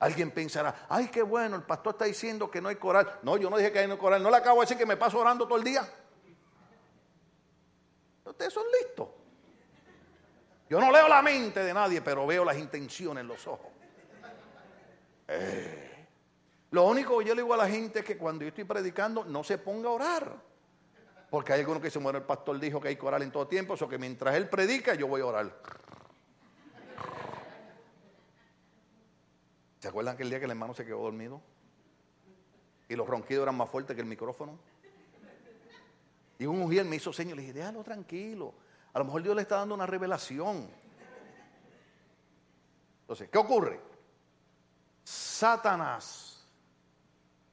[0.00, 3.18] Alguien pensará, ay, qué bueno, el pastor está diciendo que no hay coral.
[3.22, 4.96] No, yo no dije que hay no coral, no le acabo de decir que me
[4.96, 5.88] paso orando todo el día.
[8.38, 9.08] Ustedes son listos.
[10.70, 13.72] Yo no leo la mente de nadie, pero veo las intenciones en los ojos.
[15.26, 16.06] Eh,
[16.70, 19.24] lo único que yo le digo a la gente es que cuando yo estoy predicando,
[19.24, 20.36] no se ponga a orar.
[21.30, 23.48] Porque hay algunos que se muere el pastor dijo que hay que orar en todo
[23.48, 25.52] tiempo, eso que mientras él predica, yo voy a orar.
[29.80, 31.42] ¿Se acuerdan que el día que el hermano se quedó dormido?
[32.88, 34.60] Y los ronquidos eran más fuertes que el micrófono.
[36.38, 38.54] Y un mujer me hizo señas, le dije, déjalo tranquilo.
[38.92, 40.70] A lo mejor Dios le está dando una revelación.
[43.00, 43.80] Entonces, ¿qué ocurre?
[45.02, 46.46] Satanás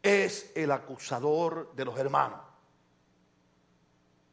[0.04, 2.42] es el acusador de los hermanos.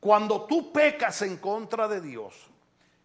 [0.00, 2.50] Cuando tú pecas en contra de Dios,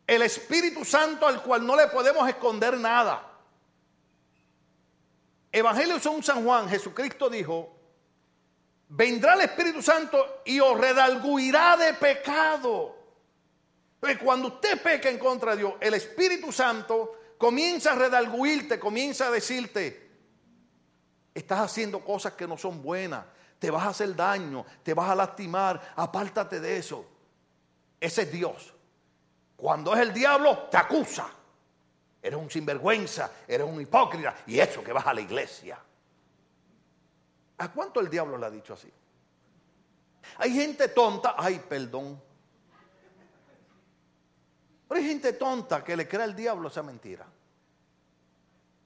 [0.06, 3.38] el Espíritu Santo al cual no le podemos esconder nada,
[5.52, 7.77] Evangelio según San Juan, Jesucristo dijo,
[8.90, 12.96] vendrá el Espíritu Santo y os redalguirá de pecado.
[13.96, 19.28] Entonces, cuando usted peca en contra de Dios, el Espíritu Santo comienza a redalguirte, comienza
[19.28, 20.10] a decirte,
[21.34, 23.26] estás haciendo cosas que no son buenas,
[23.60, 27.06] te vas a hacer daño, te vas a lastimar, apártate de eso.
[28.00, 28.74] Ese es Dios.
[29.56, 31.28] Cuando es el diablo, te acusa.
[32.22, 35.80] Eres un sinvergüenza, eres un hipócrita y eso que vas a la iglesia.
[37.58, 38.92] ¿A cuánto el diablo le ha dicho así?
[40.38, 42.22] Hay gente tonta, ay, perdón.
[44.88, 47.26] Pero hay gente tonta que le cree al diablo esa mentira.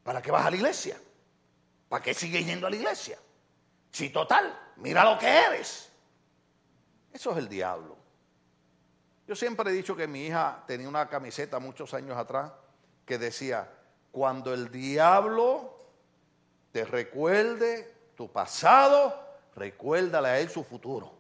[0.03, 0.97] ¿Para qué vas a la iglesia?
[1.89, 3.19] ¿Para qué sigues yendo a la iglesia?
[3.91, 5.91] Si total, mira lo que eres.
[7.11, 7.97] Eso es el diablo.
[9.27, 12.51] Yo siempre he dicho que mi hija tenía una camiseta muchos años atrás
[13.05, 13.69] que decía,
[14.11, 15.77] cuando el diablo
[16.71, 17.90] te recuerde
[18.21, 19.19] tu pasado,
[19.55, 21.11] recuérdale a él su futuro.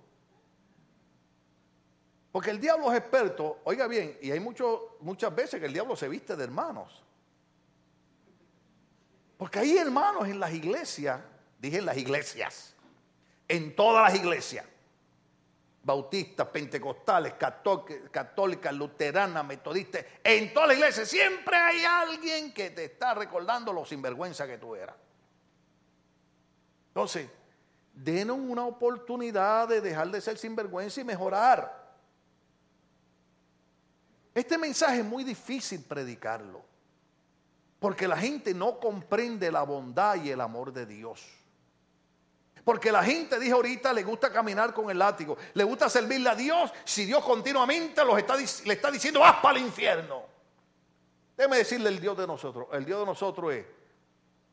[2.31, 6.07] Porque el diablo es experto, oiga bien, y hay muchas veces que el diablo se
[6.07, 7.01] viste de hermanos.
[9.35, 11.19] Porque hay hermanos en las iglesias,
[11.57, 12.75] dije en las iglesias,
[13.47, 14.63] en todas las iglesias,
[15.81, 23.15] bautistas, pentecostales, católicas, luteranas, metodistas, en todas las iglesias siempre hay alguien que te está
[23.15, 24.95] recordando lo sinvergüenza que tú eras.
[26.91, 27.29] Entonces,
[27.93, 31.81] denos una oportunidad de dejar de ser sinvergüenza y mejorar.
[34.35, 36.61] Este mensaje es muy difícil predicarlo,
[37.79, 41.25] porque la gente no comprende la bondad y el amor de Dios.
[42.65, 46.35] Porque la gente, dijo ahorita, le gusta caminar con el látigo, le gusta servirle a
[46.35, 50.23] Dios si Dios continuamente los está, le está diciendo, vas para el infierno.
[51.37, 52.67] Déjeme decirle el Dios de nosotros.
[52.73, 53.65] El Dios de nosotros es,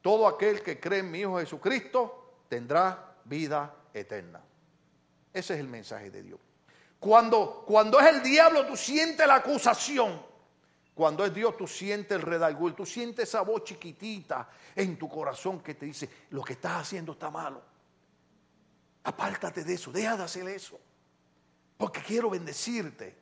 [0.00, 2.17] todo aquel que cree en mi Hijo Jesucristo
[2.48, 4.40] tendrá vida eterna.
[5.32, 6.40] Ese es el mensaje de Dios.
[6.98, 10.20] Cuando, cuando es el diablo, tú sientes la acusación.
[10.94, 15.60] Cuando es Dios, tú sientes el redalgul, tú sientes esa voz chiquitita en tu corazón
[15.60, 17.62] que te dice, lo que estás haciendo está malo.
[19.04, 20.78] Apártate de eso, deja de hacer eso.
[21.76, 23.16] Porque quiero bendecirte.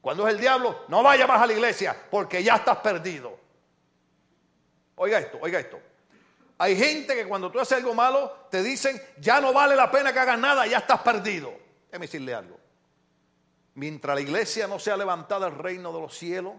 [0.00, 3.38] Cuando es el diablo, no vaya más a la iglesia porque ya estás perdido.
[4.96, 5.80] Oiga esto, oiga esto.
[6.58, 10.12] Hay gente que cuando tú haces algo malo te dicen, ya no vale la pena
[10.12, 11.52] que hagas nada, ya estás perdido.
[11.86, 12.58] Déjame decirle algo.
[13.74, 16.54] Mientras la iglesia no sea levantada al reino de los cielos,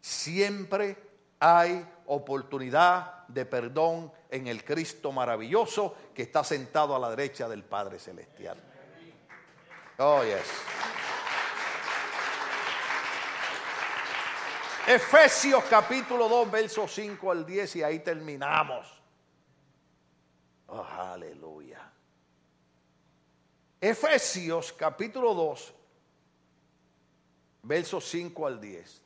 [0.00, 0.96] siempre
[1.40, 7.64] hay oportunidad de perdón en el Cristo maravilloso que está sentado a la derecha del
[7.64, 8.56] Padre Celestial.
[9.98, 10.46] Oh, yes.
[14.86, 18.86] Efesios capítulo 2, versos 5 al 10 y ahí terminamos.
[20.68, 21.90] Oh, aleluya.
[23.80, 25.74] Efesios capítulo 2,
[27.64, 29.02] versos 5 al 10.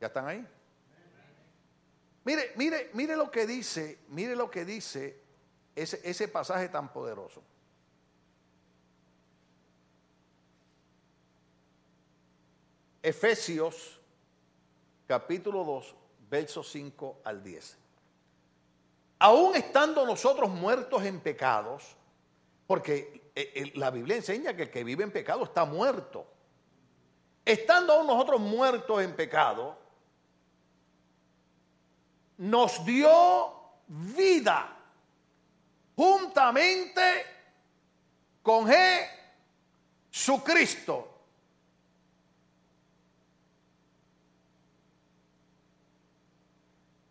[0.00, 0.46] ¿Ya están ahí?
[2.24, 5.20] Mire, mire, mire lo que dice, mire lo que dice
[5.74, 7.42] ese, ese pasaje tan poderoso.
[13.02, 13.98] Efesios
[15.06, 15.94] capítulo 2,
[16.28, 17.78] versos 5 al 10.
[19.18, 21.96] Aún estando nosotros muertos en pecados,
[22.66, 26.26] porque eh, eh, la Biblia enseña que el que vive en pecado está muerto.
[27.44, 29.76] Estando aún nosotros muertos en pecado,
[32.38, 33.52] nos dio
[33.88, 34.76] vida
[35.96, 37.26] juntamente
[38.42, 38.66] con
[40.10, 41.09] Jesucristo.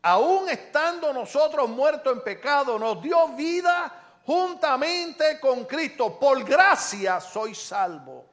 [0.10, 6.17] Aún estando nosotros muertos en pecado, nos dio vida juntamente con Cristo.
[6.19, 8.25] Por gracia soy salvo.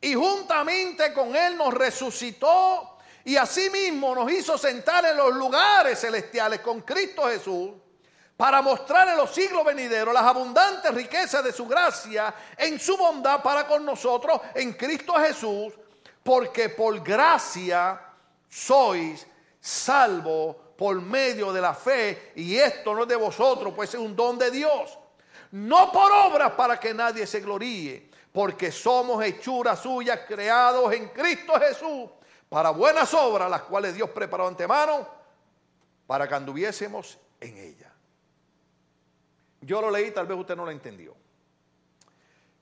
[0.00, 6.60] Y juntamente con Él nos resucitó y asimismo nos hizo sentar en los lugares celestiales
[6.60, 7.72] con Cristo Jesús
[8.36, 13.42] para mostrar en los siglos venideros las abundantes riquezas de su gracia en su bondad
[13.42, 15.72] para con nosotros en Cristo Jesús,
[16.22, 18.00] porque por gracia
[18.48, 19.26] sois
[19.60, 24.16] salvo por medio de la fe, y esto no es de vosotros, pues es un
[24.16, 24.98] don de Dios,
[25.52, 31.52] no por obras para que nadie se gloríe, porque somos hechuras suyas creados en Cristo
[31.60, 32.10] Jesús
[32.48, 35.06] para buenas obras, las cuales Dios preparó antemano
[36.06, 37.92] para que anduviésemos en ella.
[39.60, 41.14] Yo lo leí, tal vez usted no lo entendió.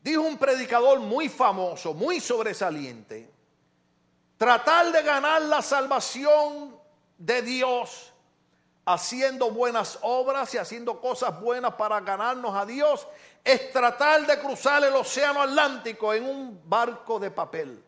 [0.02, 3.30] Dijo un predicador muy famoso, muy sobresaliente,
[4.36, 6.81] tratar de ganar la salvación
[7.22, 8.12] de Dios
[8.84, 13.06] haciendo buenas obras y haciendo cosas buenas para ganarnos a Dios,
[13.44, 17.82] es tratar de cruzar el océano Atlántico en un barco de papel.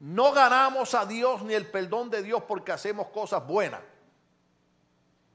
[0.00, 3.80] No ganamos a Dios ni el perdón de Dios porque hacemos cosas buenas.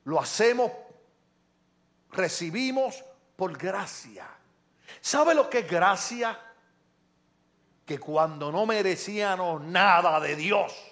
[0.04, 0.72] Lo hacemos,
[2.12, 3.04] recibimos
[3.36, 4.28] por gracia.
[5.00, 6.40] ¿Sabe lo que es gracia?
[7.86, 10.91] Que cuando no merecíamos nada de Dios,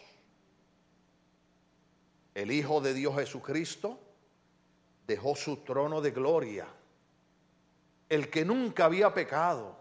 [2.34, 4.00] el Hijo de Dios Jesucristo
[5.06, 6.68] dejó su trono de gloria.
[8.08, 9.76] El que nunca había pecado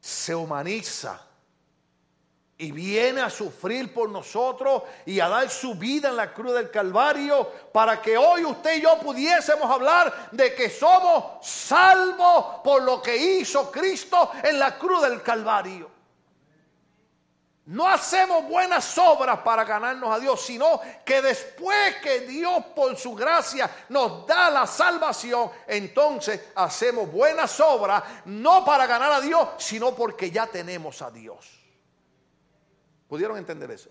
[0.00, 1.26] se humaniza
[2.60, 6.70] y viene a sufrir por nosotros y a dar su vida en la cruz del
[6.70, 13.00] Calvario para que hoy usted y yo pudiésemos hablar de que somos salvos por lo
[13.00, 15.99] que hizo Cristo en la cruz del Calvario.
[17.70, 23.14] No hacemos buenas obras para ganarnos a Dios, sino que después que Dios por su
[23.14, 29.94] gracia nos da la salvación, entonces hacemos buenas obras, no para ganar a Dios, sino
[29.94, 31.48] porque ya tenemos a Dios.
[33.06, 33.90] ¿Pudieron entender eso?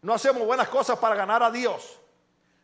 [0.00, 2.00] No hacemos buenas cosas para ganar a Dios.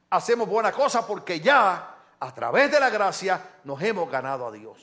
[0.08, 4.78] Hacemos buenas cosas porque ya, a través de la gracia, nos hemos ganado a Dios.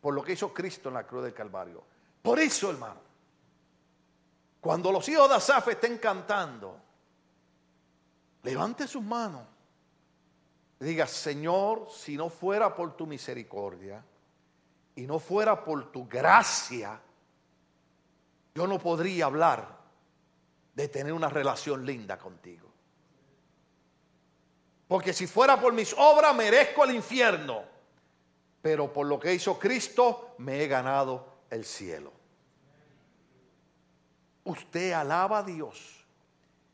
[0.00, 1.84] Por lo que hizo Cristo en la cruz del Calvario.
[2.22, 3.09] Por eso, hermano,
[4.60, 6.76] cuando los hijos de Asaf estén cantando,
[8.42, 9.42] levante sus manos.
[10.78, 14.02] Diga, Señor, si no fuera por tu misericordia
[14.94, 17.00] y no fuera por tu gracia,
[18.54, 19.78] yo no podría hablar
[20.74, 22.68] de tener una relación linda contigo.
[24.88, 27.62] Porque si fuera por mis obras merezco el infierno,
[28.60, 32.19] pero por lo que hizo Cristo me he ganado el cielo.
[34.50, 36.04] Usted alaba a Dios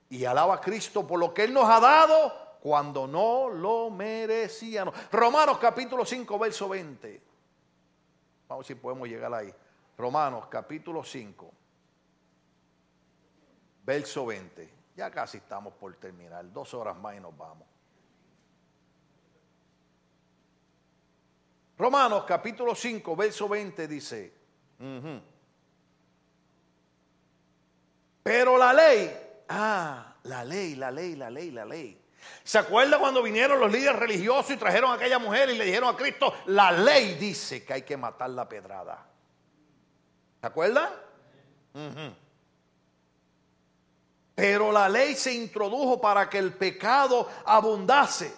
[0.08, 4.94] y alaba a Cristo por lo que Él nos ha dado cuando no lo merecíamos.
[5.12, 7.22] Romanos capítulo 5, verso 20.
[8.48, 9.52] Vamos a ver si podemos llegar ahí.
[9.96, 11.52] Romanos capítulo 5
[13.86, 14.68] verso 20.
[14.96, 17.66] Ya casi estamos por terminar, dos horas más y nos vamos.
[21.78, 24.32] Romanos capítulo 5, verso 20 dice,
[28.26, 29.16] pero la ley,
[29.50, 31.96] ah, la ley, la ley, la ley, la ley.
[32.42, 35.94] ¿Se acuerda cuando vinieron los líderes religiosos y trajeron a aquella mujer y le dijeron
[35.94, 39.06] a Cristo, la ley dice que hay que matar la pedrada?
[40.40, 40.90] ¿Se acuerda?
[44.34, 48.34] Pero la ley se introdujo para que el pecado abundase.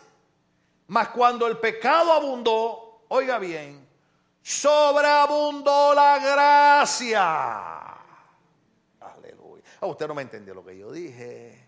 [0.88, 3.88] Mas cuando el pecado abundó, oiga bien,
[4.42, 7.77] sobreabundó la gracia.
[9.80, 11.66] Ah, usted no me entendió lo que yo dije.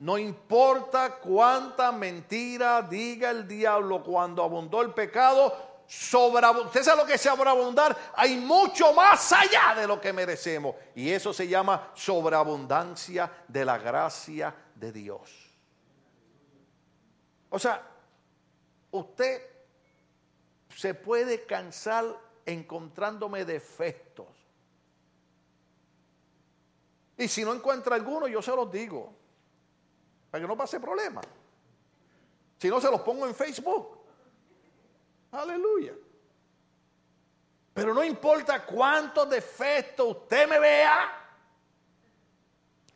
[0.00, 7.14] No importa cuánta mentira diga el diablo, cuando abundó el pecado, ¿Usted sabe lo que
[7.14, 7.96] es sobreabundar?
[8.14, 10.76] Hay mucho más allá de lo que merecemos.
[10.94, 15.48] Y eso se llama sobreabundancia de la gracia de Dios.
[17.48, 17.82] O sea,
[18.90, 19.42] usted
[20.76, 22.04] se puede cansar
[22.44, 24.26] encontrándome defectos.
[27.18, 29.12] Y si no encuentra alguno, yo se los digo.
[30.30, 31.20] Para que no pase problema.
[32.58, 33.98] Si no, se los pongo en Facebook.
[35.32, 35.94] Aleluya.
[37.74, 41.12] Pero no importa cuántos defectos usted me vea.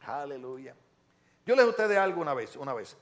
[0.06, 0.74] Aleluya.
[1.44, 2.96] Yo les ustedes algo una vez, una vez.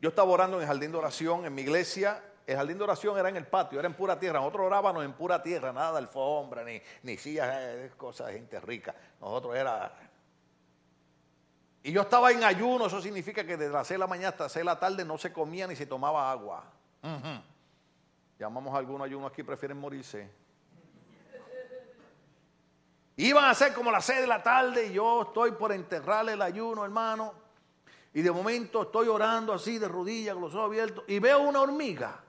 [0.00, 2.22] Yo estaba orando en el jardín de oración en mi iglesia.
[2.46, 4.38] El jardín de oración era en el patio, era en pura tierra.
[4.38, 8.60] Nosotros orábamos en pura tierra, nada de alfombra, ni, ni sillas, eh, cosas de gente
[8.60, 8.94] rica.
[9.20, 9.92] Nosotros era.
[11.82, 14.44] Y yo estaba en ayuno, eso significa que desde las 6 de la mañana hasta
[14.44, 16.64] las 6 de la tarde no se comía ni se tomaba agua.
[18.38, 20.30] Llamamos a algunos ayunos aquí, prefieren morirse.
[23.16, 26.42] Iban a ser como las seis de la tarde y yo estoy por enterrarle el
[26.42, 27.32] ayuno, hermano.
[28.12, 31.62] Y de momento estoy orando así de rodillas, con los ojos abiertos, y veo una
[31.62, 32.20] hormiga.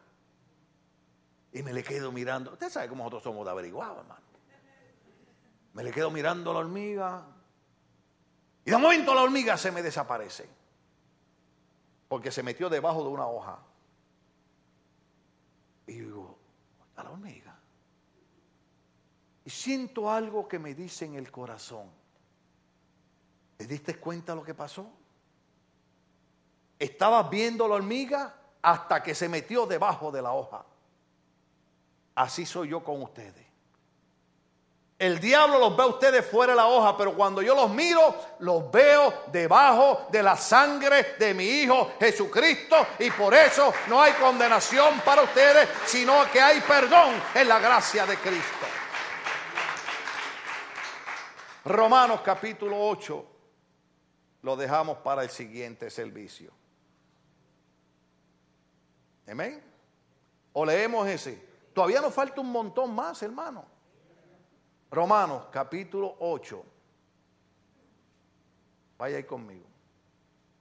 [1.58, 2.52] Y me le quedo mirando.
[2.54, 4.22] Usted sabe cómo nosotros somos de averiguado, hermano.
[5.74, 7.26] Me le quedo mirando a la hormiga.
[8.64, 10.48] Y de momento la hormiga se me desaparece.
[12.08, 13.58] Porque se metió debajo de una hoja.
[15.88, 16.38] Y digo,
[16.96, 17.58] a la hormiga.
[19.44, 21.90] Y siento algo que me dice en el corazón.
[23.58, 24.92] ¿Te diste cuenta lo que pasó?
[26.78, 30.64] Estabas viendo la hormiga hasta que se metió debajo de la hoja.
[32.18, 33.46] Así soy yo con ustedes.
[34.98, 38.16] El diablo los ve a ustedes fuera de la hoja, pero cuando yo los miro,
[38.40, 42.76] los veo debajo de la sangre de mi Hijo Jesucristo.
[42.98, 48.08] Y por eso no hay condenación para ustedes, sino que hay perdón en la gracia
[48.08, 48.66] de Cristo.
[51.66, 53.26] Romanos capítulo 8
[54.42, 56.52] lo dejamos para el siguiente servicio.
[59.28, 59.62] Amén.
[60.54, 61.47] O leemos ese.
[61.78, 63.64] Todavía nos falta un montón más, hermano.
[64.90, 66.66] Romanos capítulo 8.
[68.98, 69.68] Vaya ahí conmigo.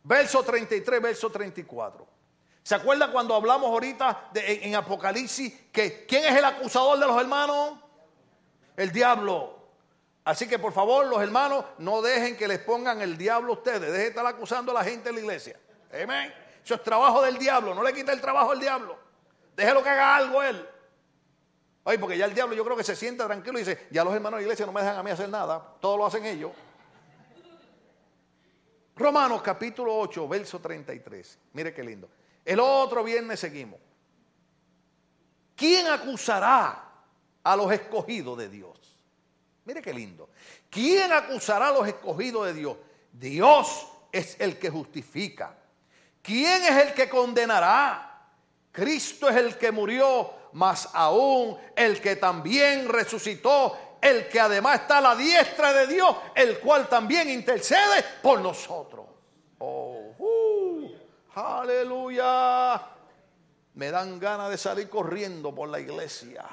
[0.02, 2.06] Verso 33, verso 34.
[2.62, 7.18] ¿Se acuerda cuando hablamos ahorita de, en, Apocalipsis que quién es el acusador de los
[7.18, 7.78] hermanos?
[8.76, 9.56] El diablo.
[10.22, 13.80] Así que por favor, los hermanos, no dejen que les pongan el diablo a ustedes.
[13.80, 15.58] Dejen de estar acusando a la gente en la iglesia.
[15.94, 16.30] Amén.
[16.62, 17.74] Eso es trabajo del diablo.
[17.74, 18.98] No le quite el trabajo al diablo.
[19.56, 20.75] Déjelo que haga algo él.
[21.88, 24.12] Ay, porque ya el diablo yo creo que se sienta tranquilo y dice, ya los
[24.12, 26.50] hermanos de la iglesia no me dejan a mí hacer nada, todo lo hacen ellos.
[28.96, 31.38] Romanos capítulo 8, verso 33.
[31.52, 32.08] Mire qué lindo.
[32.44, 33.78] El otro viernes seguimos.
[35.54, 36.90] ¿Quién acusará
[37.44, 38.96] a los escogidos de Dios?
[39.64, 40.28] Mire qué lindo.
[40.68, 42.76] ¿Quién acusará a los escogidos de Dios?
[43.12, 45.56] Dios es el que justifica.
[46.20, 48.15] ¿Quién es el que condenará?
[48.76, 54.98] Cristo es el que murió mas aún el que también resucitó, el que además está
[54.98, 59.04] a la diestra de Dios, el cual también intercede por nosotros.
[59.58, 60.90] Oh, uh,
[61.34, 62.80] aleluya.
[63.74, 66.46] Me dan ganas de salir corriendo por la iglesia.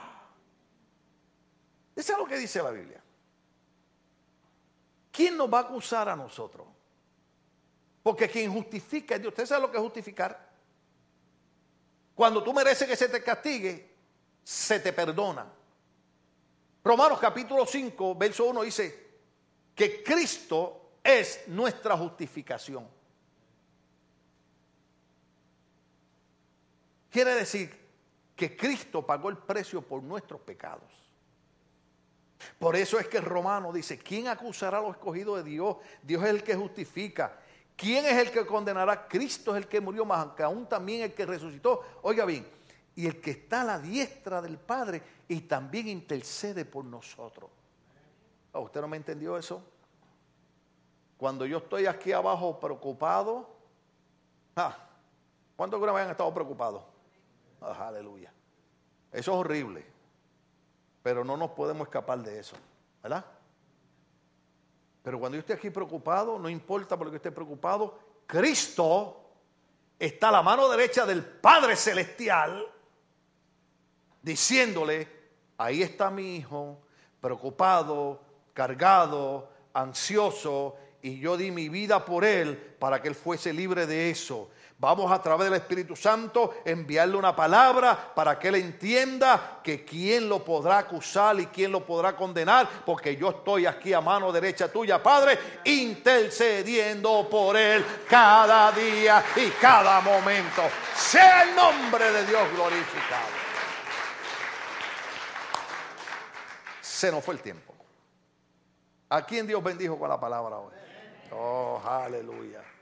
[1.95, 3.01] Eso es lo que dice la Biblia.
[5.13, 6.67] ¿Quién nos va a acusar a nosotros?
[8.01, 9.32] Porque quien justifica es Dios.
[9.32, 10.53] ¿Usted sabe lo que es justificar?
[12.16, 13.93] Cuando tú mereces que se te castigue,
[14.43, 15.45] se te perdona.
[16.84, 19.03] Romanos capítulo 5, verso 1 dice
[19.74, 22.88] que Cristo es nuestra justificación.
[27.09, 27.84] Quiere decir
[28.36, 30.91] que Cristo pagó el precio por nuestros pecados.
[32.59, 35.78] Por eso es que el romano dice, ¿quién acusará a los escogidos de Dios?
[36.01, 37.39] Dios es el que justifica.
[37.76, 39.07] ¿Quién es el que condenará?
[39.07, 41.82] Cristo es el que murió, más que aún también el que resucitó.
[42.03, 42.47] Oiga bien,
[42.95, 47.49] y el que está a la diestra del Padre y también intercede por nosotros.
[48.51, 49.63] Oh, ¿Usted no me entendió eso?
[51.17, 53.49] Cuando yo estoy aquí abajo preocupado,
[54.55, 54.78] ah,
[55.55, 56.84] ¿cuántos que me han estado preocupados?
[57.61, 58.32] Ah, aleluya.
[59.11, 59.86] Eso es horrible,
[61.01, 62.55] pero no nos podemos escapar de eso,
[63.01, 63.26] ¿verdad?
[65.04, 69.20] Pero cuando yo estoy aquí preocupado, no importa por lo que esté preocupado, Cristo
[69.99, 72.66] está a la mano derecha del Padre Celestial
[74.22, 75.08] diciéndole,
[75.58, 76.80] ahí está mi hijo,
[77.20, 78.22] preocupado,
[78.54, 84.10] cargado, ansioso, y yo di mi vida por él para que él fuese libre de
[84.10, 84.49] eso.
[84.84, 90.27] Vamos a través del Espíritu Santo enviarle una palabra para que él entienda que quién
[90.27, 94.69] lo podrá acusar y quién lo podrá condenar, porque yo estoy aquí a mano derecha
[94.69, 100.63] tuya, Padre, intercediendo por él cada día y cada momento.
[100.93, 103.43] Sea el nombre de Dios glorificado.
[106.81, 107.73] se nos fue el tiempo.
[109.07, 110.73] ¿A quién Dios bendijo con la palabra hoy?
[111.31, 112.72] Oh, aleluya.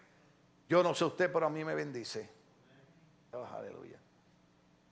[0.71, 2.29] Yo no sé usted, pero a mí me bendice.
[3.33, 3.99] Oh, aleluya.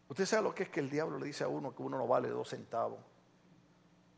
[0.10, 2.06] Usted sabe lo que es que el diablo le dice a uno que uno no
[2.06, 3.00] vale dos centavos.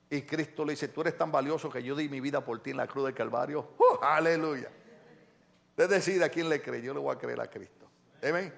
[0.09, 2.71] Y Cristo le dice, tú eres tan valioso que yo di mi vida por ti
[2.71, 3.73] en la cruz del Calvario.
[3.77, 4.71] Oh, aleluya.
[5.69, 6.81] Usted decide a quién le cree.
[6.81, 7.85] Yo le voy a creer a Cristo.
[8.27, 8.51] Amén.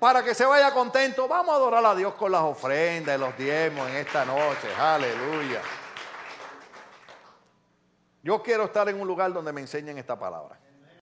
[0.00, 3.38] Para que se vaya contento, vamos a adorar a Dios con las ofrendas y los
[3.38, 4.74] diezmos en esta noche.
[4.76, 5.62] Aleluya.
[8.24, 10.58] Yo quiero estar en un lugar donde me enseñen esta palabra.